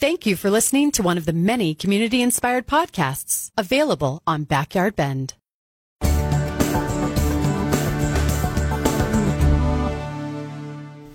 Thank 0.00 0.26
you 0.26 0.36
for 0.36 0.48
listening 0.48 0.92
to 0.92 1.02
one 1.02 1.18
of 1.18 1.24
the 1.26 1.32
many 1.32 1.74
community 1.74 2.22
inspired 2.22 2.68
podcasts 2.68 3.50
available 3.58 4.22
on 4.28 4.44
Backyard 4.44 4.94
Bend. 4.94 5.34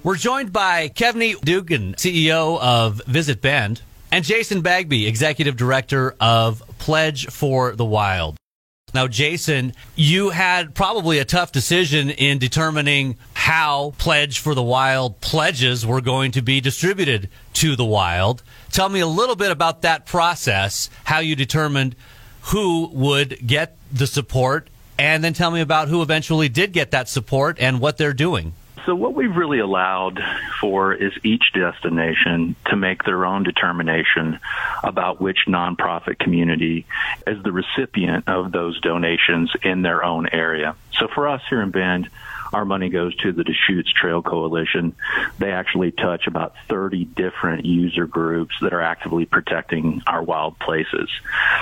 We're 0.04 0.18
joined 0.18 0.52
by 0.52 0.90
Kevney 0.90 1.40
Dugan, 1.40 1.94
CEO 1.94 2.60
of 2.60 3.02
Visit 3.06 3.40
Bend, 3.40 3.82
and 4.12 4.26
Jason 4.26 4.60
Bagby, 4.60 5.08
Executive 5.08 5.56
Director 5.56 6.14
of 6.20 6.62
Pledge 6.78 7.28
for 7.28 7.78
the 7.78 7.86
Wild. 7.86 8.36
Now, 8.94 9.08
Jason, 9.08 9.74
you 9.96 10.30
had 10.30 10.76
probably 10.76 11.18
a 11.18 11.26
tough 11.26 11.52
decision 11.52 12.12
in 12.12 12.38
determining 12.38 13.18
how 13.34 13.94
Pledge 13.98 14.38
for 14.38 14.54
the 14.54 14.62
Wild 14.62 15.20
pledges 15.20 15.86
were 15.86 16.02
going 16.02 16.32
to 16.34 16.44
be 16.44 16.62
distributed 16.62 17.30
to 17.54 17.76
the 17.76 17.86
wild. 17.86 18.44
Tell 18.72 18.90
me 18.90 19.00
a 19.00 19.08
little 19.08 19.36
bit 19.36 19.52
about 19.52 19.82
that 19.82 20.06
process, 20.06 20.90
how 21.06 21.20
you 21.20 21.36
determined 21.36 21.96
who 22.48 22.90
would 22.94 23.48
get 23.48 23.78
the 23.92 24.06
support, 24.06 24.70
and 25.00 25.24
then 25.24 25.34
tell 25.34 25.50
me 25.50 25.62
about 25.62 25.88
who 25.88 26.02
eventually 26.02 26.50
did 26.50 26.72
get 26.72 26.92
that 26.92 27.10
support 27.10 27.58
and 27.60 27.80
what 27.80 27.98
they're 27.98 28.14
doing. 28.14 28.54
So 28.86 28.96
what 28.96 29.14
we've 29.14 29.36
really 29.36 29.60
allowed 29.60 30.20
for 30.60 30.94
is 30.94 31.14
each 31.24 31.54
destination 31.54 32.56
to 32.66 32.76
make 32.76 33.04
their 33.04 33.26
own 33.26 33.44
determination 33.44 34.40
about 34.84 35.22
which 35.22 35.46
nonprofit 35.48 36.20
community 36.20 36.86
is 37.26 37.42
the 37.44 37.52
recipient 37.52 38.28
of 38.28 38.52
those 38.52 38.80
donations 38.82 39.52
in 39.64 39.84
their 39.84 40.04
own 40.04 40.28
area. 40.28 40.76
So 41.00 41.08
for 41.08 41.30
us 41.30 41.42
here 41.50 41.62
in 41.62 41.72
Bend, 41.72 42.10
our 42.54 42.66
money 42.66 42.90
goes 42.90 43.16
to 43.18 43.32
the 43.32 43.44
Deschutes 43.44 43.92
Trail 43.92 44.22
Coalition. 44.22 44.96
They 45.40 45.52
actually 45.52 45.92
touch 45.92 46.28
about 46.28 46.54
30 46.70 47.06
different 47.06 47.66
user 47.66 48.06
groups 48.06 48.56
that 48.62 48.74
are 48.74 48.82
actively 48.82 49.26
protecting 49.26 50.02
our 50.06 50.22
wild 50.22 50.60
places. 50.60 51.10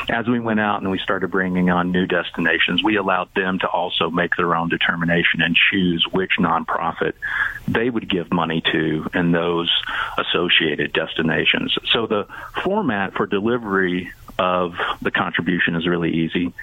As 0.10 0.28
we 0.28 0.40
went 0.40 0.60
out 0.60 0.82
and 0.82 0.92
we 0.92 1.00
started 1.00 1.32
bringing 1.32 1.70
on 1.70 1.92
new 1.92 2.06
destinations, 2.06 2.84
we 2.84 2.98
allowed 2.98 3.34
them 3.36 3.60
to 3.60 3.68
also 3.68 4.10
make 4.10 4.36
their 4.36 4.56
own 4.56 4.70
determination 4.70 5.42
and 5.42 5.56
choose 5.56 6.06
which 6.12 6.32
nonprofit 6.40 7.14
they 7.68 7.90
would 7.90 8.10
give 8.10 8.32
money 8.32 8.62
to 8.72 9.08
in 9.14 9.32
those 9.32 9.72
associated 10.18 10.94
destinations. 10.94 11.78
So 11.92 12.08
the 12.08 12.28
format 12.64 13.14
for 13.14 13.26
delivery 13.26 14.12
of 14.38 14.76
the 15.02 15.12
contribution 15.12 15.76
is 15.76 15.88
really 15.88 16.12
easy. 16.12 16.54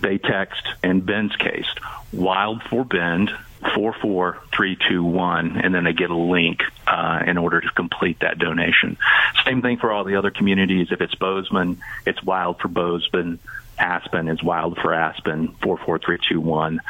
They 0.00 0.18
text, 0.18 0.62
in 0.82 1.00
Bend's 1.00 1.36
case, 1.36 1.66
wild 2.12 2.62
for 2.62 2.84
Bend 2.84 3.30
44321 3.60 5.56
and 5.56 5.74
then 5.74 5.84
they 5.84 5.92
get 5.92 6.10
a 6.10 6.16
link 6.16 6.60
uh, 6.86 7.22
in 7.26 7.38
order 7.38 7.60
to 7.60 7.68
complete 7.70 8.20
that 8.20 8.38
donation. 8.38 8.96
Same 9.44 9.62
thing 9.62 9.78
for 9.78 9.92
all 9.92 10.04
the 10.04 10.16
other 10.16 10.30
communities. 10.30 10.88
If 10.90 11.00
it's 11.00 11.14
Bozeman, 11.14 11.80
it's 12.06 12.22
wild 12.22 12.60
for 12.60 12.68
Bozeman. 12.68 13.38
Aspen 13.78 14.28
is 14.28 14.42
wild 14.42 14.76
for 14.78 14.92
Aspen 14.92 15.48
44321 15.62 16.80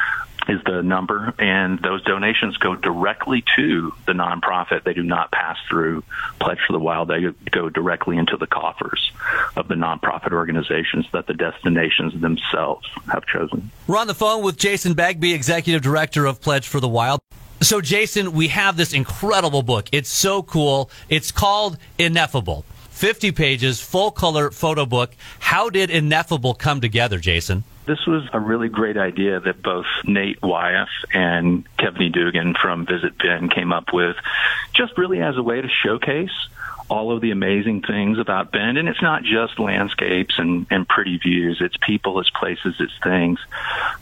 is 0.49 0.61
the 0.65 0.83
number, 0.83 1.35
and 1.39 1.79
those 1.81 2.03
donations 2.05 2.57
go 2.57 2.75
directly 2.75 3.45
to 3.57 3.93
the 4.07 4.13
nonprofit. 4.13 4.85
They 4.85 4.95
do 4.95 5.03
not 5.03 5.31
pass 5.31 5.59
through 5.69 6.03
Pledge 6.41 6.59
for 6.67 6.73
the 6.73 6.79
Wild. 6.79 7.09
They 7.09 7.27
go 7.51 7.69
directly 7.69 8.17
into 8.17 8.37
the 8.37 8.47
coffers 8.47 9.13
of 9.57 9.69
the 9.69 9.75
nonprofit 9.75 10.33
organizations 10.33 11.07
that 11.13 11.27
the 11.27 11.35
destinations 11.35 12.19
themselves 12.21 12.89
have 13.13 13.27
chosen. 13.27 13.71
We're 13.87 13.99
on 13.99 14.07
the 14.07 14.15
phone 14.15 14.43
with 14.43 14.57
Jason 14.57 14.95
Bagby, 14.95 15.35
Executive 15.35 15.83
Director 15.83 16.27
of 16.27 16.41
Pledge 16.41 16.67
for 16.67 16.81
the 16.81 16.89
Wild. 16.89 17.21
So, 17.61 17.81
Jason, 17.81 18.33
we 18.33 18.49
have 18.49 18.77
this 18.77 18.93
incredible 18.93 19.63
book. 19.63 19.89
It's 19.93 20.09
so 20.09 20.43
cool. 20.43 20.91
It's 21.09 21.33
called 21.33 21.77
Ineffable. 21.99 22.65
50 22.91 23.33
pages, 23.33 23.81
full 23.81 24.11
color 24.11 24.51
photo 24.51 24.87
book. 24.87 25.13
How 25.39 25.69
did 25.69 25.91
Ineffable 25.91 26.55
come 26.55 26.81
together, 26.81 27.19
Jason? 27.19 27.65
This 27.89 28.07
was 28.07 28.23
a 28.35 28.39
really 28.39 28.69
great 28.69 28.99
idea 28.99 29.41
that 29.41 29.63
both 29.63 29.87
Nate 30.05 30.43
Wyeth 30.43 30.89
and 31.15 31.67
Kevney 31.79 32.13
Dugan 32.13 32.55
from 32.55 32.85
Visit 32.85 33.17
Bend 33.17 33.51
came 33.51 33.73
up 33.73 33.95
with, 33.95 34.15
just 34.75 34.99
really 34.99 35.23
as 35.23 35.39
a 35.39 35.43
way 35.43 35.63
to 35.63 35.69
showcase 35.83 36.31
all 36.91 37.13
of 37.13 37.23
the 37.23 37.31
amazing 37.31 37.81
things 37.81 38.19
about 38.19 38.53
Bend. 38.53 38.77
And 38.77 38.91
it's 38.91 39.01
not 39.01 39.23
just 39.23 39.59
landscapes 39.59 40.39
and, 40.39 40.67
and 40.71 40.87
pretty 40.87 41.17
views. 41.17 41.63
It's 41.63 41.77
people, 41.81 42.21
it's 42.21 42.29
places, 42.29 42.75
it's 42.79 42.93
things. 43.03 43.39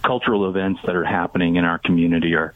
Cultural 0.03 0.49
events 0.49 0.81
that 0.84 0.97
are 0.97 1.05
happening 1.05 1.55
in 1.55 1.65
our 1.65 1.78
community 1.78 2.34
are 2.34 2.55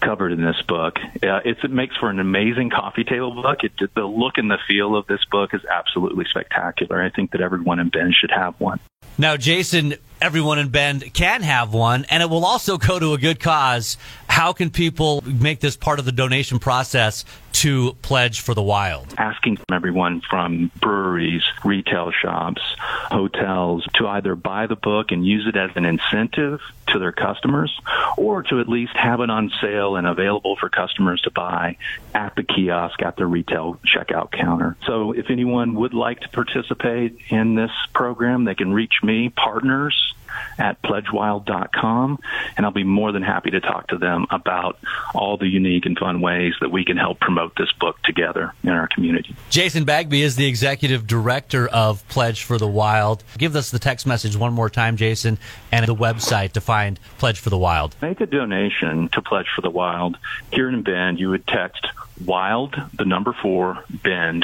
covered 0.00 0.32
in 0.32 0.44
this 0.44 0.60
book. 0.62 0.98
Uh, 1.22 1.40
it 1.44 1.70
makes 1.70 1.96
for 1.96 2.10
an 2.10 2.18
amazing 2.18 2.70
coffee 2.70 3.04
table 3.04 3.40
book. 3.40 3.62
It, 3.62 3.72
the 3.94 4.04
look 4.04 4.36
and 4.36 4.50
the 4.50 4.58
feel 4.66 4.96
of 4.96 5.06
this 5.06 5.24
book 5.30 5.54
is 5.54 5.64
absolutely 5.64 6.24
spectacular. 6.24 7.00
I 7.00 7.10
think 7.10 7.30
that 7.32 7.40
everyone 7.40 7.78
in 7.78 7.88
Bend 7.88 8.14
should 8.14 8.32
have 8.32 8.60
one. 8.60 8.80
Now, 9.18 9.36
Jason, 9.36 9.94
everyone 10.22 10.58
in 10.58 10.70
Bend 10.70 11.12
can 11.12 11.42
have 11.42 11.74
one, 11.74 12.06
and 12.08 12.22
it 12.22 12.30
will 12.30 12.44
also 12.44 12.78
go 12.78 12.98
to 12.98 13.12
a 13.12 13.18
good 13.18 13.40
cause. 13.40 13.98
How 14.28 14.52
can 14.52 14.70
people 14.70 15.22
make 15.26 15.60
this 15.60 15.76
part 15.76 15.98
of 15.98 16.04
the 16.04 16.12
donation 16.12 16.58
process 16.58 17.24
to 17.62 17.92
Pledge 18.02 18.40
for 18.40 18.54
the 18.54 18.62
Wild? 18.62 19.14
Asking 19.16 19.56
everyone 19.70 20.20
from 20.28 20.72
breweries, 20.80 21.44
retail 21.64 22.10
shops, 22.10 22.60
hotels 22.80 23.86
to 23.94 24.08
either 24.08 24.34
buy 24.34 24.66
the 24.66 24.74
book 24.74 25.12
and 25.12 25.24
use 25.24 25.46
it 25.46 25.56
as 25.56 25.70
an 25.76 25.84
incentive 25.84 26.60
to 26.88 26.98
their 26.98 27.12
customers 27.12 27.72
or 28.18 28.42
to 28.42 28.58
at 28.58 28.68
least 28.68 28.96
have 28.96 29.20
it 29.20 29.30
on 29.30 29.52
sale 29.60 29.94
and 29.94 30.08
available 30.08 30.56
for 30.56 30.68
customers 30.70 31.20
to 31.20 31.30
buy 31.30 31.76
at 32.12 32.34
the 32.34 32.42
kiosk 32.42 33.00
at 33.00 33.14
the 33.14 33.26
retail 33.26 33.78
checkout 33.86 34.32
counter. 34.32 34.76
So 34.84 35.12
if 35.12 35.30
anyone 35.30 35.74
would 35.74 35.94
like 35.94 36.18
to 36.22 36.28
participate 36.30 37.16
in 37.28 37.54
this 37.54 37.70
program, 37.94 38.42
they 38.44 38.56
can 38.56 38.72
reach 38.72 38.94
me, 39.04 39.28
partners 39.28 40.14
at 40.58 40.80
pledgewild.com, 40.82 42.18
and 42.56 42.66
I'll 42.66 42.72
be 42.72 42.84
more 42.84 43.12
than 43.12 43.22
happy 43.22 43.50
to 43.50 43.60
talk 43.60 43.88
to 43.88 43.98
them 43.98 44.26
about 44.30 44.78
all 45.14 45.36
the 45.36 45.46
unique 45.46 45.86
and 45.86 45.98
fun 45.98 46.20
ways 46.20 46.54
that 46.60 46.70
we 46.70 46.84
can 46.84 46.96
help 46.96 47.20
promote 47.20 47.54
this 47.56 47.70
book 47.80 48.00
together 48.02 48.52
in 48.62 48.70
our 48.70 48.88
community. 48.88 49.34
Jason 49.50 49.84
Bagby 49.84 50.22
is 50.22 50.36
the 50.36 50.46
executive 50.46 51.06
director 51.06 51.68
of 51.68 52.06
Pledge 52.08 52.42
for 52.42 52.58
the 52.58 52.68
Wild. 52.68 53.24
Give 53.38 53.56
us 53.56 53.70
the 53.70 53.78
text 53.78 54.06
message 54.06 54.36
one 54.36 54.52
more 54.52 54.70
time, 54.70 54.96
Jason, 54.96 55.38
and 55.70 55.86
the 55.86 55.94
website 55.94 56.52
to 56.52 56.60
find 56.60 56.98
Pledge 57.18 57.38
for 57.38 57.50
the 57.50 57.58
Wild. 57.58 57.96
Make 58.00 58.20
a 58.20 58.26
donation 58.26 59.08
to 59.10 59.22
Pledge 59.22 59.48
for 59.54 59.62
the 59.62 59.70
Wild. 59.70 60.16
Here 60.52 60.68
in 60.68 60.82
Bend, 60.82 61.18
you 61.18 61.30
would 61.30 61.46
text 61.46 61.86
wild, 62.26 62.74
the 62.94 63.04
number 63.04 63.32
four, 63.42 63.84
bend 63.90 64.42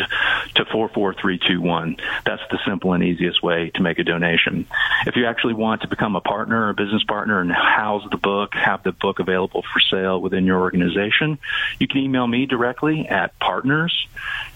to 0.54 0.64
44321. 0.64 1.96
That's 2.24 2.42
the 2.50 2.58
simple 2.66 2.92
and 2.92 3.02
easiest 3.02 3.42
way 3.42 3.70
to 3.74 3.82
make 3.82 3.98
a 3.98 4.04
donation. 4.04 4.66
If 5.06 5.16
you 5.16 5.26
actually 5.26 5.54
want 5.54 5.82
to 5.82 5.88
become 5.88 6.16
a 6.16 6.20
partner 6.20 6.66
or 6.66 6.70
a 6.70 6.74
business 6.74 7.02
partner 7.04 7.40
and 7.40 7.50
house 7.50 8.02
the 8.10 8.16
book, 8.16 8.54
have 8.54 8.82
the 8.82 8.92
book 8.92 9.18
available 9.18 9.62
for 9.72 9.80
sale 9.80 10.20
within 10.20 10.44
your 10.44 10.60
organization, 10.60 11.38
you 11.78 11.88
can 11.88 12.00
email 12.00 12.26
me 12.26 12.46
directly 12.46 13.06
at 13.08 13.38
partners 13.38 14.06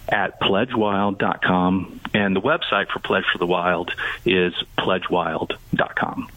at 0.09 0.41
pledgewild.com. 0.41 2.00
And 2.15 2.37
the 2.37 2.41
website 2.41 2.88
for 2.88 2.99
Pledge 2.99 3.25
for 3.32 3.38
the 3.38 3.47
Wild 3.47 3.93
is 4.25 4.53
pledgewild.com. 4.78 6.28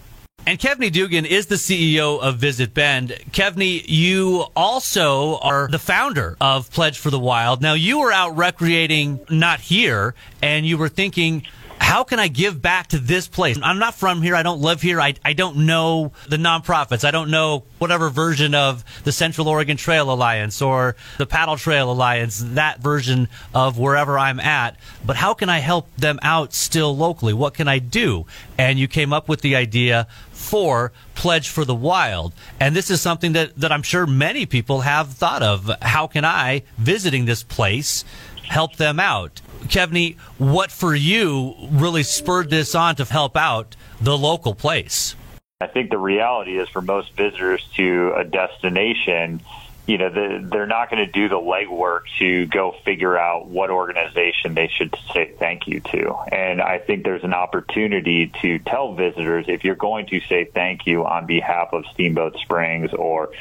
And 0.48 0.60
Kevney 0.60 0.92
Dugan 0.92 1.26
is 1.26 1.48
the 1.48 1.56
CEO 1.56 2.20
of 2.22 2.38
Visit 2.38 2.76
Bend. 2.76 3.18
Kevney, 3.32 3.84
you 3.88 4.46
also 4.56 5.38
are 5.40 5.68
the 5.68 5.80
founder 5.80 6.38
of 6.40 6.70
Pledge 6.70 7.00
for 7.00 7.10
the 7.10 7.18
Wild. 7.18 7.64
Now, 7.64 7.74
you 7.74 7.98
were 8.00 8.12
out 8.12 8.38
recreating 8.38 9.22
not 9.28 9.60
here, 9.60 10.14
and 10.44 10.64
you 10.68 10.78
were 10.78 10.88
thinking, 10.88 11.48
how 11.96 12.04
can 12.04 12.20
I 12.20 12.28
give 12.28 12.62
back 12.62 12.88
to 12.88 13.00
this 13.00 13.26
place? 13.26 13.58
I'm 13.64 13.80
not 13.80 13.96
from 13.96 14.22
here. 14.22 14.36
I 14.36 14.44
don't 14.44 14.60
live 14.60 14.82
here. 14.82 15.00
I, 15.00 15.14
I 15.24 15.32
don't 15.32 15.66
know 15.66 16.12
the 16.28 16.36
nonprofits. 16.36 17.06
I 17.06 17.12
don't 17.12 17.32
know 17.32 17.64
whatever 17.78 18.10
version 18.10 18.54
of 18.54 18.84
the 19.06 19.14
Central 19.14 19.48
Oregon 19.48 19.78
Trail 19.78 20.12
Alliance 20.12 20.62
or 20.62 20.98
the 21.18 21.26
Paddle 21.26 21.56
Trail 21.56 21.90
Alliance, 21.90 22.44
that 22.48 22.82
version 22.82 23.30
of 23.54 23.80
wherever 23.80 24.20
I'm 24.20 24.42
at. 24.42 24.78
But 25.06 25.16
how 25.16 25.34
can 25.34 25.48
I 25.48 25.60
help 25.60 25.88
them 25.96 26.20
out 26.22 26.54
still 26.54 26.94
locally? 26.94 27.32
What 27.32 27.54
can 27.54 27.70
I 27.70 27.80
do? 27.80 28.26
And 28.58 28.78
you 28.78 28.90
came 28.90 29.14
up 29.14 29.30
with 29.30 29.40
the 29.40 29.56
idea 29.56 30.10
for 30.34 30.92
Pledge 31.14 31.48
for 31.48 31.64
the 31.64 31.74
Wild. 31.74 32.34
And 32.60 32.76
this 32.76 32.92
is 32.92 33.00
something 33.00 33.32
that, 33.32 33.56
that 33.56 33.72
I'm 33.72 33.84
sure 33.84 34.06
many 34.06 34.46
people 34.46 34.82
have 34.82 35.14
thought 35.14 35.42
of. 35.42 35.72
How 35.82 36.08
can 36.08 36.26
I, 36.26 36.64
visiting 36.78 37.24
this 37.24 37.42
place, 37.42 38.04
help 38.44 38.76
them 38.76 39.00
out? 39.00 39.40
Kevney, 39.70 40.18
what 40.38 40.72
for 40.72 40.96
you 40.96 41.56
really 41.72 42.04
spurred 42.04 42.50
this 42.50 42.76
on 42.76 42.96
to 42.96 43.06
help 43.06 43.36
out 43.36 43.76
the 44.02 44.18
local 44.18 44.56
place? 44.56 45.16
I 45.62 45.68
think 45.68 45.90
the 45.90 45.98
reality 45.98 46.58
is 46.58 46.68
for 46.70 46.82
most 46.82 47.14
visitors 47.14 47.66
to 47.76 48.14
a 48.16 48.26
destination, 48.26 49.42
you 49.88 49.98
know, 49.98 50.10
the, 50.10 50.46
they're 50.52 50.68
not 50.68 50.90
going 50.90 51.06
to 51.06 51.12
do 51.12 51.30
the 51.30 51.38
legwork 51.38 52.02
to 52.20 52.46
go 52.48 52.76
figure 52.84 53.18
out 53.18 53.48
what 53.48 53.70
organization 53.70 54.54
they 54.54 54.68
should 54.68 54.96
say 55.14 55.34
thank 55.40 55.68
you 55.68 55.80
to. 55.80 56.14
And 56.32 56.62
I 56.62 56.80
think 56.80 57.04
there's 57.04 57.24
an 57.24 57.34
opportunity 57.34 58.32
to 58.42 58.60
tell 58.60 58.96
visitors 58.96 59.46
if 59.48 59.64
you're 59.64 59.76
going 59.76 60.08
to 60.08 60.20
say 60.22 60.46
thank 60.46 60.88
you 60.88 61.06
on 61.06 61.26
behalf 61.26 61.70
of 61.72 61.86
Steamboat 61.94 62.38
Springs 62.40 62.94
or 62.94 63.32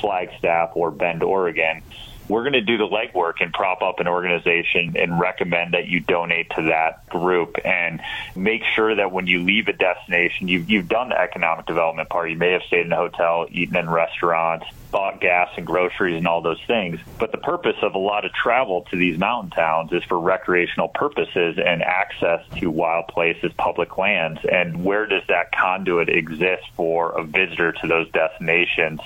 Flagstaff 0.00 0.72
or 0.74 0.90
Bend, 0.90 1.22
Oregon, 1.22 1.82
we're 2.28 2.42
going 2.42 2.52
to 2.52 2.60
do 2.60 2.78
the 2.78 2.88
legwork 2.88 3.34
and 3.40 3.52
prop 3.52 3.82
up 3.82 4.00
an 4.00 4.08
organization 4.08 4.94
and 4.96 5.18
recommend 5.18 5.74
that 5.74 5.86
you 5.86 6.00
donate 6.00 6.50
to 6.50 6.62
that 6.62 7.08
group 7.08 7.56
and 7.64 8.00
make 8.34 8.62
sure 8.74 8.94
that 8.94 9.12
when 9.12 9.26
you 9.26 9.42
leave 9.42 9.68
a 9.68 9.72
destination, 9.72 10.48
you've, 10.48 10.70
you've 10.70 10.88
done 10.88 11.10
the 11.10 11.18
economic 11.18 11.66
development 11.66 12.08
part. 12.08 12.30
You 12.30 12.36
may 12.36 12.52
have 12.52 12.62
stayed 12.62 12.86
in 12.86 12.92
a 12.92 12.96
hotel, 12.96 13.46
eaten 13.50 13.76
in 13.76 13.90
restaurants, 13.90 14.66
bought 14.90 15.20
gas 15.20 15.48
and 15.56 15.66
groceries 15.66 16.16
and 16.16 16.28
all 16.28 16.42
those 16.42 16.60
things. 16.66 17.00
But 17.18 17.32
the 17.32 17.38
purpose 17.38 17.76
of 17.82 17.94
a 17.94 17.98
lot 17.98 18.24
of 18.24 18.32
travel 18.32 18.86
to 18.90 18.96
these 18.96 19.18
mountain 19.18 19.50
towns 19.50 19.92
is 19.92 20.04
for 20.04 20.20
recreational 20.20 20.88
purposes 20.88 21.58
and 21.64 21.82
access 21.82 22.40
to 22.58 22.70
wild 22.70 23.08
places, 23.08 23.52
public 23.58 23.98
lands. 23.98 24.40
And 24.50 24.84
where 24.84 25.06
does 25.06 25.22
that 25.28 25.50
conduit 25.52 26.08
exist 26.08 26.64
for 26.76 27.18
a 27.18 27.24
visitor 27.24 27.72
to 27.72 27.86
those 27.88 28.10
destinations? 28.10 29.00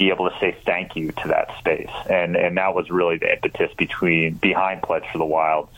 Be 0.00 0.08
able 0.08 0.30
to 0.30 0.36
say 0.40 0.56
thank 0.64 0.96
you 0.96 1.12
to 1.12 1.28
that 1.28 1.56
space. 1.58 1.90
And 2.08 2.34
and 2.34 2.56
that 2.56 2.74
was 2.74 2.90
really 2.90 3.18
the 3.18 3.30
impetus 3.30 3.70
between 3.74 4.34
behind 4.34 4.82
Pledge 4.82 5.04
for 5.12 5.18
the 5.18 5.26
Wild. 5.26 5.68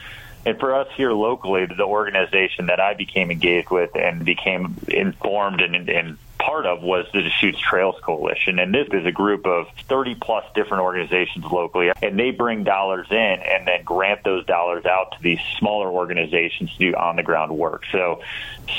And 0.47 0.59
for 0.59 0.75
us 0.75 0.89
here 0.97 1.13
locally, 1.13 1.67
the 1.67 1.85
organization 1.85 2.67
that 2.67 2.81
I 2.81 2.95
became 2.95 3.31
engaged 3.31 3.71
with 3.71 3.95
and 3.95 4.25
became 4.25 4.77
informed 4.89 5.61
and, 5.61 5.89
and 5.89 6.19
part 6.45 6.67
of 6.67 6.83
was 6.83 7.07
the 7.13 7.23
Deschutes 7.23 7.61
Trails 7.61 7.95
Coalition. 8.03 8.59
And 8.59 8.75
this 8.75 8.89
is 8.93 9.07
a 9.07 9.13
group 9.13 9.47
of 9.47 9.67
30 9.89 10.17
plus 10.17 10.45
different 10.55 10.83
organizations 10.83 11.45
locally, 11.45 11.91
and 12.03 12.19
they 12.19 12.33
bring 12.33 12.65
dollars 12.65 13.07
in 13.11 13.17
and 13.17 13.67
then 13.67 13.85
grant 13.85 14.25
those 14.25 14.45
dollars 14.47 14.85
out 14.85 15.13
to 15.13 15.23
these 15.23 15.39
smaller 15.59 15.89
organizations 15.89 16.73
to 16.73 16.91
do 16.91 16.97
on 16.97 17.17
the 17.17 17.23
ground 17.23 17.57
work. 17.57 17.85
So 17.93 18.23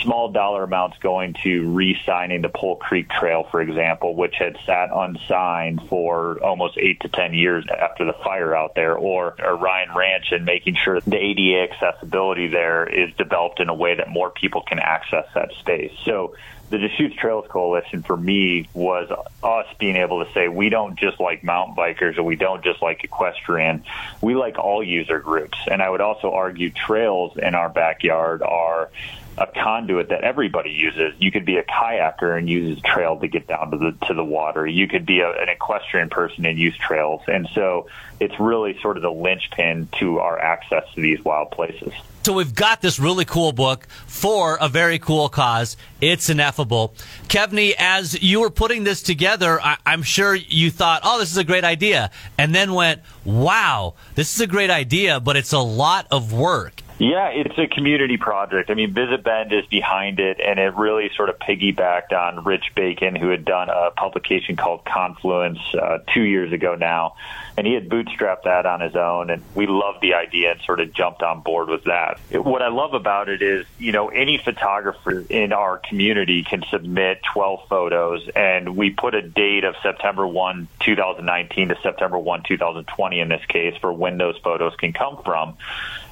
small 0.02 0.32
dollar 0.32 0.64
amounts 0.64 0.98
going 1.00 1.36
to 1.44 1.72
re 1.72 1.98
signing 2.06 2.42
the 2.42 2.50
Pole 2.50 2.76
Creek 2.76 3.10
Trail, 3.10 3.48
for 3.50 3.62
example, 3.62 4.16
which 4.16 4.36
had 4.38 4.58
sat 4.66 4.90
unsigned 4.94 5.88
for 5.88 6.44
almost 6.44 6.78
eight 6.78 7.00
to 7.02 7.10
10 7.10 7.34
years 7.34 7.66
after 7.70 8.06
the 8.06 8.14
fire 8.24 8.56
out 8.56 8.76
there, 8.76 8.96
or 8.96 9.36
Orion 9.42 9.96
Ranch 9.96 10.32
and 10.32 10.46
making 10.46 10.76
sure 10.76 11.00
the 11.02 11.18
ADA 11.18 11.72
accessibility 11.72 12.48
there 12.48 12.86
is 12.86 13.14
developed 13.16 13.60
in 13.60 13.70
a 13.70 13.74
way 13.74 13.96
that 13.96 14.10
more 14.10 14.32
people 14.32 14.62
can 14.62 14.80
access 14.80 15.26
that 15.34 15.52
space. 15.60 15.94
So 16.04 16.36
the 16.74 16.80
Deschutes 16.80 17.16
Trails 17.16 17.46
Coalition 17.50 18.02
for 18.02 18.18
me 18.18 18.68
was 18.74 19.08
us 19.44 19.68
being 19.78 19.96
able 19.96 20.26
to 20.26 20.34
say 20.34 20.48
we 20.48 20.70
don't 20.70 20.98
just 20.98 21.20
like 21.20 21.44
mountain 21.44 21.76
bikers 21.76 22.18
or 22.18 22.24
we 22.24 22.36
don't 22.36 22.64
just 22.64 22.82
like 22.82 23.04
equestrian. 23.04 23.84
We 24.22 24.34
like 24.34 24.58
all 24.58 24.84
user 24.84 25.20
groups. 25.20 25.56
And 25.70 25.84
I 25.84 25.90
would 25.92 26.02
also 26.02 26.32
argue 26.32 26.72
trails 26.72 27.38
in 27.38 27.54
our 27.54 27.70
backyard 27.70 28.42
are 28.42 28.90
a 29.38 29.48
conduit 29.48 30.10
that 30.10 30.24
everybody 30.24 30.72
uses. 30.72 31.14
You 31.18 31.32
could 31.32 31.46
be 31.46 31.58
a 31.58 31.64
kayaker 31.64 32.38
and 32.38 32.50
use 32.50 32.78
a 32.78 32.82
trail 32.82 33.18
to 33.20 33.28
get 33.28 33.48
down 33.48 33.72
to 33.72 33.78
the 33.78 34.06
to 34.08 34.14
the 34.14 34.24
water. 34.24 34.66
You 34.68 34.88
could 34.88 35.06
be 35.06 35.22
a, 35.22 35.30
an 35.30 35.50
equestrian 35.50 36.10
person 36.10 36.46
and 36.46 36.58
use 36.58 36.78
trails. 36.78 37.22
And 37.28 37.48
so 37.54 37.88
it's 38.20 38.40
really 38.40 38.80
sort 38.82 38.98
of 38.98 39.04
the 39.04 39.12
linchpin 39.12 39.90
to 40.00 40.20
our 40.20 40.38
access 40.38 40.84
to 40.96 41.02
these 41.02 41.24
wild 41.24 41.52
places. 41.52 41.94
So 42.24 42.32
we've 42.32 42.56
got 42.56 42.82
this 42.82 43.00
really 43.00 43.26
cool 43.26 43.52
book 43.52 43.86
for 44.08 44.58
a 44.62 44.70
very 44.70 44.98
cool 44.98 45.28
cause. 45.28 45.76
It's 46.00 46.30
ineffable. 46.30 46.94
Kevney, 47.28 47.74
as 47.78 48.22
you 48.24 48.40
were 48.40 48.50
putting 48.50 48.86
this 48.86 49.02
together, 49.02 49.60
I- 49.62 49.76
I'm 49.86 50.04
sure 50.04 50.34
you 50.34 50.72
thought, 50.72 51.02
oh, 51.04 51.20
this 51.20 51.32
is 51.32 51.38
a 51.38 51.44
great 51.44 51.66
idea. 51.66 52.12
And 52.38 52.56
then 52.56 52.74
went, 52.74 53.02
wow, 53.26 53.96
this 54.16 54.36
is 54.36 54.40
a 54.40 54.48
great 54.48 54.70
idea, 54.70 55.20
but 55.20 55.36
it's 55.36 55.52
a 55.52 55.60
lot 55.60 56.08
of 56.12 56.32
work. 56.32 56.82
Yeah, 57.00 57.30
it's 57.30 57.58
a 57.58 57.68
community 57.68 58.18
project. 58.18 58.70
I 58.70 58.76
mean, 58.76 58.94
Visit 58.94 59.24
Bend 59.24 59.52
is 59.52 59.66
behind 59.66 60.20
it, 60.20 60.40
and 60.40 60.60
it 60.60 60.76
really 60.76 61.10
sort 61.16 61.30
of 61.30 61.40
piggybacked 61.40 62.14
on 62.14 62.44
Rich 62.44 62.74
Bacon, 62.76 63.16
who 63.16 63.30
had 63.30 63.46
done 63.46 63.70
a 63.70 63.92
publication 63.92 64.56
called 64.56 64.86
Confluence 64.86 65.60
uh, 65.74 66.00
two 66.14 66.22
years 66.22 66.54
ago 66.54 66.76
now. 66.76 67.16
And 67.58 67.68
he 67.68 67.74
had 67.74 67.90
bootstrapped 67.90 68.44
that 68.44 68.66
on 68.66 68.82
his 68.82 68.96
own, 68.96 69.30
and 69.32 69.44
we 69.56 69.66
loved 69.68 70.02
the 70.02 70.14
idea 70.14 70.52
and 70.52 70.62
sort 70.62 70.80
of 70.80 70.94
jumped 70.94 71.24
on 71.24 71.42
board 71.42 71.68
with 71.68 71.84
that. 71.86 72.20
What 72.32 72.62
I 72.62 72.70
love 72.70 72.94
about 72.94 73.30
it 73.30 73.42
is, 73.42 73.66
you 73.80 73.92
know, 73.92 74.10
any 74.10 74.38
photographer 74.38 75.24
in 75.30 75.52
our 75.52 75.78
community 75.78 76.44
can 76.44 76.64
submit 76.72 77.22
12 77.34 77.68
photos, 77.70 78.30
and 78.36 78.76
we 78.76 78.92
put 78.92 79.16
a 79.16 79.22
date 79.22 79.64
of 79.64 79.76
September 79.84 80.28
1, 80.28 80.68
2019 80.80 81.70
to 81.70 81.78
September 81.82 82.18
1, 82.18 82.44
2020 82.44 83.20
in 83.20 83.30
this 83.30 83.46
case 83.48 83.76
for 83.82 83.92
when 83.92 84.18
those 84.18 84.38
photos 84.38 84.76
can 84.76 84.94
come 84.94 85.22
from 85.24 85.58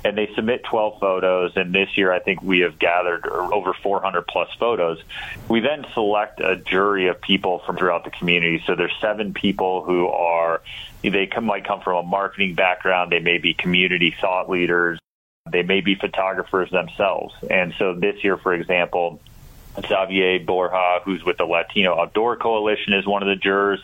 and 0.03 0.17
they 0.17 0.29
submit 0.35 0.63
12 0.63 0.99
photos. 0.99 1.53
And 1.55 1.73
this 1.73 1.89
year, 1.95 2.11
I 2.11 2.19
think 2.19 2.41
we 2.41 2.59
have 2.59 2.79
gathered 2.79 3.27
over 3.27 3.73
400 3.73 4.27
plus 4.27 4.49
photos. 4.59 5.01
We 5.47 5.59
then 5.59 5.85
select 5.93 6.39
a 6.39 6.55
jury 6.55 7.07
of 7.07 7.21
people 7.21 7.59
from 7.65 7.77
throughout 7.77 8.03
the 8.03 8.11
community. 8.11 8.63
So 8.65 8.75
there's 8.75 8.95
seven 8.99 9.33
people 9.33 9.83
who 9.83 10.07
are 10.07 10.61
they 11.03 11.25
come 11.25 11.45
might 11.45 11.65
come 11.65 11.81
from 11.81 12.05
a 12.05 12.07
marketing 12.07 12.53
background. 12.53 13.11
They 13.11 13.19
may 13.19 13.39
be 13.39 13.53
community 13.53 14.15
thought 14.21 14.49
leaders. 14.49 14.99
They 15.51 15.63
may 15.63 15.81
be 15.81 15.95
photographers 15.95 16.69
themselves. 16.69 17.33
And 17.49 17.73
so 17.79 17.95
this 17.95 18.23
year, 18.23 18.37
for 18.37 18.53
example, 18.53 19.19
Xavier 19.79 20.39
Borja, 20.39 20.99
who's 21.03 21.23
with 21.23 21.37
the 21.37 21.45
Latino 21.45 21.99
Outdoor 21.99 22.35
Coalition, 22.35 22.93
is 22.93 23.05
one 23.05 23.23
of 23.23 23.29
the 23.29 23.35
jurors. 23.35 23.81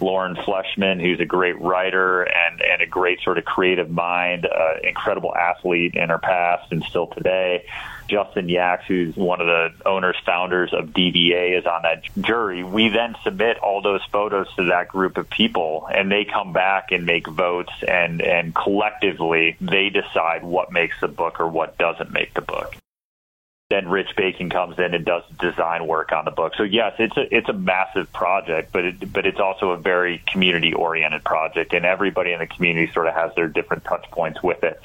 Lauren 0.00 0.36
Fleshman, 0.36 1.00
who's 1.00 1.20
a 1.20 1.24
great 1.24 1.60
writer 1.60 2.22
and, 2.22 2.60
and 2.60 2.82
a 2.82 2.86
great 2.86 3.20
sort 3.22 3.38
of 3.38 3.44
creative 3.44 3.90
mind, 3.90 4.46
uh, 4.46 4.74
incredible 4.82 5.34
athlete 5.34 5.94
in 5.94 6.08
her 6.08 6.18
past 6.18 6.72
and 6.72 6.82
still 6.84 7.06
today. 7.06 7.64
Justin 8.08 8.48
Yaks, 8.48 8.84
who's 8.86 9.14
one 9.16 9.40
of 9.40 9.46
the 9.46 9.72
owners, 9.86 10.16
founders 10.24 10.72
of 10.72 10.86
DVA, 10.86 11.58
is 11.58 11.66
on 11.66 11.82
that 11.82 12.02
jury. 12.20 12.64
We 12.64 12.88
then 12.88 13.14
submit 13.22 13.58
all 13.58 13.82
those 13.82 14.00
photos 14.10 14.48
to 14.56 14.64
that 14.66 14.88
group 14.88 15.18
of 15.18 15.28
people, 15.28 15.86
and 15.92 16.10
they 16.10 16.24
come 16.24 16.52
back 16.52 16.90
and 16.90 17.04
make 17.04 17.28
votes, 17.28 17.72
and, 17.86 18.22
and 18.22 18.54
collectively 18.54 19.56
they 19.60 19.90
decide 19.90 20.42
what 20.42 20.72
makes 20.72 20.98
the 21.00 21.08
book 21.08 21.38
or 21.38 21.48
what 21.48 21.76
doesn't 21.76 22.10
make 22.10 22.32
the 22.34 22.40
book 22.40 22.74
then 23.70 23.86
Rich 23.86 24.16
Bacon 24.16 24.48
comes 24.48 24.78
in 24.78 24.94
and 24.94 25.04
does 25.04 25.24
design 25.38 25.86
work 25.86 26.10
on 26.12 26.24
the 26.24 26.30
book. 26.30 26.54
So 26.56 26.62
yes, 26.62 26.94
it's 26.98 27.16
a 27.18 27.36
it's 27.36 27.50
a 27.50 27.52
massive 27.52 28.10
project, 28.14 28.72
but 28.72 28.86
it, 28.86 29.12
but 29.12 29.26
it's 29.26 29.40
also 29.40 29.72
a 29.72 29.76
very 29.76 30.22
community 30.26 30.72
oriented 30.72 31.22
project, 31.22 31.74
and 31.74 31.84
everybody 31.84 32.32
in 32.32 32.38
the 32.38 32.46
community 32.46 32.90
sort 32.94 33.08
of 33.08 33.14
has 33.14 33.34
their 33.34 33.46
different 33.46 33.84
touch 33.84 34.10
points 34.10 34.42
with 34.42 34.64
it, 34.64 34.80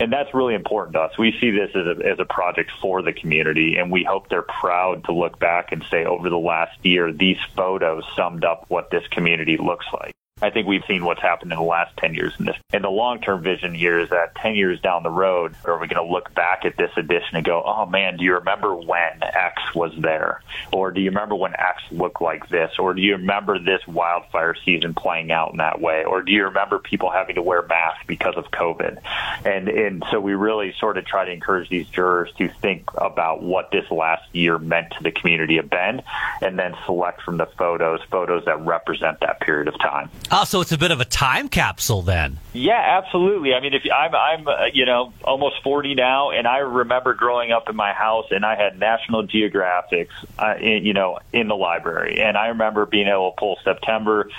and 0.00 0.10
that's 0.10 0.32
really 0.32 0.54
important 0.54 0.94
to 0.94 1.00
us. 1.00 1.18
We 1.18 1.36
see 1.42 1.50
this 1.50 1.76
as 1.76 1.86
a 1.86 2.06
as 2.06 2.20
a 2.20 2.24
project 2.24 2.70
for 2.80 3.02
the 3.02 3.12
community, 3.12 3.76
and 3.76 3.92
we 3.92 4.02
hope 4.02 4.30
they're 4.30 4.40
proud 4.40 5.04
to 5.04 5.12
look 5.12 5.38
back 5.38 5.70
and 5.72 5.84
say 5.90 6.06
over 6.06 6.30
the 6.30 6.38
last 6.38 6.82
year 6.82 7.12
these 7.12 7.38
photos 7.54 8.02
summed 8.16 8.44
up 8.44 8.64
what 8.68 8.90
this 8.90 9.06
community 9.08 9.58
looks 9.58 9.86
like. 9.92 10.14
I 10.42 10.50
think 10.50 10.66
we've 10.66 10.84
seen 10.88 11.04
what's 11.04 11.22
happened 11.22 11.52
in 11.52 11.58
the 11.58 11.64
last 11.64 11.96
10 11.98 12.14
years 12.14 12.34
in 12.38 12.46
this. 12.46 12.56
And 12.72 12.82
the 12.82 12.90
long-term 12.90 13.42
vision 13.42 13.74
here 13.74 14.00
is 14.00 14.10
that 14.10 14.34
10 14.34 14.56
years 14.56 14.80
down 14.80 15.04
the 15.04 15.10
road, 15.10 15.54
are 15.64 15.78
we 15.78 15.86
going 15.86 16.04
to 16.04 16.12
look 16.12 16.34
back 16.34 16.64
at 16.64 16.76
this 16.76 16.90
edition 16.96 17.36
and 17.36 17.44
go, 17.44 17.62
oh 17.64 17.86
man, 17.86 18.16
do 18.16 18.24
you 18.24 18.34
remember 18.34 18.74
when 18.74 19.22
X 19.22 19.62
was 19.74 19.92
there? 19.98 20.42
Or 20.72 20.90
do 20.90 21.00
you 21.00 21.10
remember 21.10 21.36
when 21.36 21.54
X 21.54 21.82
looked 21.92 22.20
like 22.20 22.48
this? 22.48 22.72
Or 22.80 22.92
do 22.92 23.00
you 23.00 23.12
remember 23.12 23.60
this 23.60 23.86
wildfire 23.86 24.56
season 24.64 24.94
playing 24.94 25.30
out 25.30 25.52
in 25.52 25.58
that 25.58 25.80
way? 25.80 26.04
Or 26.04 26.22
do 26.22 26.32
you 26.32 26.44
remember 26.44 26.80
people 26.80 27.10
having 27.10 27.36
to 27.36 27.42
wear 27.42 27.62
masks 27.62 28.02
because 28.08 28.34
of 28.36 28.50
COVID? 28.50 28.98
And, 29.44 29.68
and 29.68 30.04
so 30.10 30.18
we 30.20 30.34
really 30.34 30.74
sort 30.80 30.98
of 30.98 31.06
try 31.06 31.24
to 31.24 31.30
encourage 31.30 31.68
these 31.68 31.86
jurors 31.86 32.30
to 32.38 32.48
think 32.48 32.90
about 32.96 33.42
what 33.42 33.70
this 33.70 33.88
last 33.92 34.22
year 34.34 34.58
meant 34.58 34.90
to 34.96 35.04
the 35.04 35.12
community 35.12 35.58
of 35.58 35.70
Bend 35.70 36.02
and 36.40 36.58
then 36.58 36.74
select 36.84 37.22
from 37.22 37.36
the 37.36 37.46
photos, 37.46 38.00
photos 38.10 38.44
that 38.46 38.60
represent 38.66 39.20
that 39.20 39.40
period 39.40 39.68
of 39.68 39.78
time. 39.78 40.10
Oh, 40.34 40.44
so 40.44 40.62
it's 40.62 40.72
a 40.72 40.78
bit 40.78 40.90
of 40.90 41.00
a 41.02 41.04
time 41.04 41.50
capsule 41.50 42.00
then. 42.00 42.38
Yeah, 42.54 42.80
absolutely. 43.02 43.52
I 43.52 43.60
mean, 43.60 43.74
if 43.74 43.82
I'm, 43.94 44.14
I'm, 44.14 44.48
uh, 44.48 44.64
you 44.72 44.86
know, 44.86 45.12
almost 45.24 45.62
40 45.62 45.94
now, 45.94 46.30
and 46.30 46.46
I 46.46 46.58
remember 46.58 47.12
growing 47.12 47.52
up 47.52 47.68
in 47.68 47.76
my 47.76 47.92
house, 47.92 48.28
and 48.30 48.42
I 48.42 48.56
had 48.56 48.78
National 48.78 49.24
Geographics, 49.24 50.08
uh, 50.38 50.54
in, 50.58 50.86
you 50.86 50.94
know, 50.94 51.18
in 51.34 51.48
the 51.48 51.54
library, 51.54 52.22
and 52.22 52.38
I 52.38 52.48
remember 52.48 52.86
being 52.86 53.08
able 53.08 53.32
to 53.32 53.36
pull 53.36 53.58
September 53.62 54.30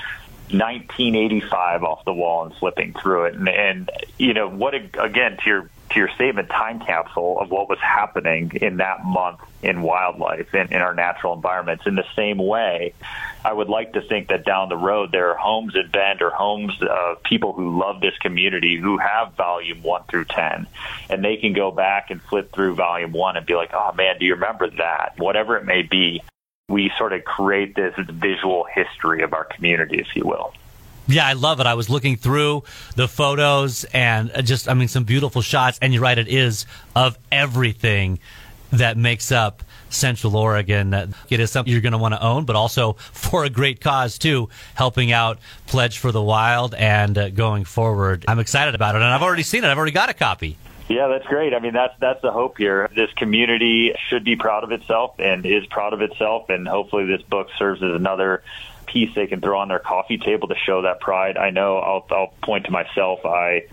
1985 0.49 1.83
off 1.83 2.05
the 2.05 2.13
wall 2.13 2.45
and 2.45 2.55
flipping 2.55 2.93
through 2.93 3.25
it, 3.25 3.35
and, 3.35 3.47
and 3.47 3.91
you 4.17 4.33
know, 4.33 4.49
what 4.49 4.73
again 4.73 5.37
to 5.43 5.45
your 5.45 5.69
to 5.93 5.99
your 5.99 6.09
statement, 6.09 6.49
time 6.49 6.79
capsule 6.79 7.39
of 7.39 7.49
what 7.49 7.69
was 7.69 7.79
happening 7.79 8.51
in 8.61 8.77
that 8.77 9.05
month 9.05 9.39
in 9.61 9.81
wildlife 9.81 10.53
and 10.53 10.71
in 10.71 10.81
our 10.81 10.93
natural 10.93 11.33
environments. 11.33 11.85
In 11.87 11.95
the 11.95 12.05
same 12.15 12.37
way, 12.37 12.93
I 13.45 13.53
would 13.53 13.69
like 13.69 13.93
to 13.93 14.01
think 14.01 14.29
that 14.29 14.45
down 14.45 14.69
the 14.69 14.77
road 14.77 15.11
there 15.11 15.29
are 15.31 15.37
homes 15.37 15.75
in 15.75 15.89
Bend 15.89 16.21
or 16.21 16.29
homes 16.29 16.73
of 16.81 17.23
people 17.23 17.53
who 17.53 17.79
love 17.79 18.01
this 18.01 18.17
community 18.19 18.77
who 18.77 18.97
have 18.97 19.33
volume 19.33 19.83
one 19.83 20.03
through 20.09 20.25
ten, 20.25 20.67
and 21.09 21.23
they 21.23 21.37
can 21.37 21.53
go 21.53 21.71
back 21.71 22.09
and 22.09 22.21
flip 22.21 22.51
through 22.51 22.75
volume 22.75 23.11
one 23.11 23.37
and 23.37 23.45
be 23.45 23.55
like, 23.55 23.71
"Oh 23.73 23.91
man, 23.93 24.17
do 24.19 24.25
you 24.25 24.33
remember 24.33 24.69
that?" 24.69 25.13
Whatever 25.17 25.57
it 25.57 25.65
may 25.65 25.83
be, 25.83 26.21
we 26.69 26.91
sort 26.97 27.13
of 27.13 27.23
create 27.23 27.75
this 27.75 27.93
visual 27.97 28.65
history 28.73 29.23
of 29.23 29.33
our 29.33 29.45
community, 29.45 29.99
if 29.99 30.15
you 30.15 30.23
will. 30.25 30.53
Yeah, 31.07 31.27
I 31.27 31.33
love 31.33 31.59
it. 31.59 31.65
I 31.65 31.73
was 31.73 31.89
looking 31.89 32.15
through 32.15 32.63
the 32.95 33.07
photos 33.07 33.83
and 33.85 34.31
just, 34.45 34.69
I 34.69 34.73
mean, 34.73 34.87
some 34.87 35.03
beautiful 35.03 35.41
shots. 35.41 35.77
And 35.81 35.93
you're 35.93 36.01
right, 36.01 36.17
it 36.17 36.27
is 36.27 36.65
of 36.95 37.17
everything 37.31 38.19
that 38.71 38.97
makes 38.97 39.31
up 39.31 39.63
Central 39.89 40.35
Oregon. 40.35 40.93
It 41.29 41.39
is 41.39 41.51
something 41.51 41.71
you're 41.71 41.81
going 41.81 41.93
to 41.93 41.97
want 41.97 42.13
to 42.13 42.23
own, 42.23 42.45
but 42.45 42.55
also 42.55 42.93
for 43.11 43.43
a 43.43 43.49
great 43.49 43.81
cause 43.81 44.17
too, 44.17 44.49
helping 44.75 45.11
out 45.11 45.39
Pledge 45.67 45.99
for 45.99 46.11
the 46.11 46.21
Wild 46.21 46.73
and 46.73 47.17
uh, 47.17 47.29
going 47.29 47.65
forward. 47.65 48.25
I'm 48.27 48.39
excited 48.39 48.75
about 48.75 48.95
it, 48.95 49.01
and 49.01 49.05
I've 49.05 49.23
already 49.23 49.43
seen 49.43 49.63
it. 49.63 49.67
I've 49.67 49.77
already 49.77 49.91
got 49.91 50.09
a 50.09 50.13
copy. 50.13 50.57
Yeah, 50.89 51.07
that's 51.07 51.25
great. 51.27 51.53
I 51.53 51.59
mean, 51.59 51.73
that's 51.73 51.93
that's 51.99 52.21
the 52.21 52.31
hope 52.31 52.57
here. 52.57 52.89
This 52.93 53.11
community 53.13 53.95
should 54.09 54.25
be 54.25 54.35
proud 54.35 54.65
of 54.65 54.71
itself 54.71 55.15
and 55.17 55.45
is 55.45 55.65
proud 55.67 55.93
of 55.93 56.01
itself, 56.01 56.49
and 56.49 56.67
hopefully, 56.67 57.05
this 57.05 57.21
book 57.21 57.47
serves 57.57 57.81
as 57.81 57.93
another 57.93 58.43
piece 58.93 59.09
they 59.15 59.25
can 59.25 59.41
throw 59.41 59.59
on 59.59 59.67
their 59.67 59.79
coffee 59.79 60.19
table 60.19 60.47
to 60.47 60.55
show 60.55 60.83
that 60.83 60.99
pride. 60.99 61.35
I 61.35 61.49
know 61.49 61.77
I'll, 61.77 62.05
I'll 62.11 62.33
point 62.43 62.65
to 62.65 62.71
myself. 62.71 63.25
I 63.25 63.63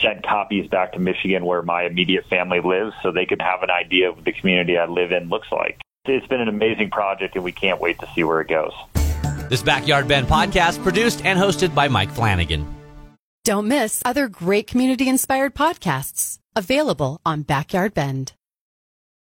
sent 0.00 0.26
copies 0.26 0.68
back 0.68 0.94
to 0.94 0.98
Michigan 0.98 1.44
where 1.44 1.62
my 1.62 1.84
immediate 1.84 2.26
family 2.26 2.60
lives 2.60 2.94
so 3.02 3.12
they 3.12 3.26
could 3.26 3.42
have 3.42 3.62
an 3.62 3.70
idea 3.70 4.08
of 4.08 4.16
what 4.16 4.24
the 4.24 4.32
community 4.32 4.78
I 4.78 4.86
live 4.86 5.12
in 5.12 5.28
looks 5.28 5.52
like. 5.52 5.78
It's 6.06 6.26
been 6.26 6.40
an 6.40 6.48
amazing 6.48 6.90
project 6.90 7.34
and 7.36 7.44
we 7.44 7.52
can't 7.52 7.80
wait 7.80 7.98
to 7.98 8.08
see 8.14 8.24
where 8.24 8.40
it 8.40 8.48
goes. 8.48 8.72
This 9.50 9.62
Backyard 9.62 10.08
Bend 10.08 10.26
podcast 10.26 10.82
produced 10.82 11.24
and 11.24 11.38
hosted 11.38 11.74
by 11.74 11.88
Mike 11.88 12.10
Flanagan. 12.10 12.66
Don't 13.44 13.68
miss 13.68 14.02
other 14.04 14.28
great 14.28 14.66
community 14.66 15.08
inspired 15.08 15.54
podcasts 15.54 16.38
available 16.56 17.20
on 17.26 17.42
Backyard 17.42 17.94
Bend. 17.94 18.32